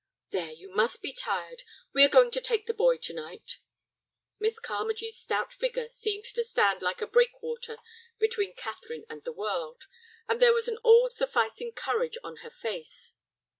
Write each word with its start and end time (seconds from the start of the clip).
"There, 0.31 0.51
you 0.51 0.71
must 0.73 1.03
be 1.03 1.13
tired. 1.13 1.61
We 1.93 2.03
are 2.03 2.09
going 2.09 2.31
to 2.31 2.41
take 2.41 2.65
the 2.65 2.73
boy 2.73 2.97
to 2.97 3.13
night." 3.13 3.59
Miss 4.39 4.57
Carmagee's 4.59 5.15
stout 5.15 5.53
figure 5.53 5.89
seemed 5.89 6.25
to 6.25 6.43
stand 6.43 6.81
like 6.81 7.01
a 7.03 7.05
breakwater 7.07 7.77
between 8.17 8.55
Catherine 8.55 9.05
and 9.11 9.23
the 9.23 9.31
world, 9.31 9.83
and 10.27 10.39
there 10.39 10.53
was 10.53 10.67
an 10.67 10.77
all 10.77 11.07
sufficing 11.07 11.71
courage 11.73 12.17
on 12.23 12.37
her 12.37 12.49
face. 12.49 13.13